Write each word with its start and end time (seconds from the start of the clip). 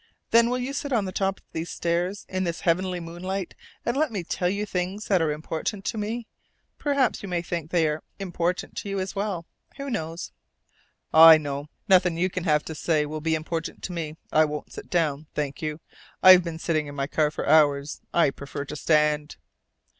Then 0.31 0.49
will 0.49 0.57
you 0.57 0.73
sit 0.73 0.91
on 0.91 1.05
the 1.05 1.11
top 1.11 1.37
of 1.39 1.43
these 1.51 1.69
steps 1.69 2.25
in 2.27 2.43
this 2.43 2.61
heavenly 2.61 2.99
moonlight 2.99 3.53
and 3.85 3.95
let 3.95 4.11
me 4.11 4.23
tell 4.23 4.49
you 4.49 4.65
things 4.65 5.05
that 5.09 5.21
are 5.21 5.31
important 5.31 5.85
to 5.85 5.97
me? 5.99 6.25
Perhaps 6.79 7.21
you 7.21 7.29
may 7.29 7.43
think 7.43 7.69
they 7.69 7.87
are 7.87 8.01
important 8.17 8.75
to 8.77 8.89
you 8.89 8.99
as 8.99 9.15
well. 9.15 9.45
Who 9.77 9.91
knows?" 9.91 10.31
"I 11.13 11.37
know. 11.37 11.67
Nothing 11.87 12.17
you 12.17 12.31
can 12.31 12.45
have 12.45 12.65
to 12.65 12.73
say 12.73 13.05
will 13.05 13.21
be 13.21 13.35
important 13.35 13.83
to 13.83 13.91
me. 13.93 14.15
I 14.31 14.43
won't 14.43 14.73
sit 14.73 14.89
down, 14.89 15.27
thank 15.35 15.61
you. 15.61 15.79
I've 16.23 16.43
been 16.43 16.57
sitting 16.57 16.87
in 16.87 16.95
my 16.95 17.05
car 17.05 17.29
for 17.29 17.47
hours. 17.47 18.01
I 18.11 18.31
prefer 18.31 18.65
to 18.65 18.75
stand." 18.75 19.35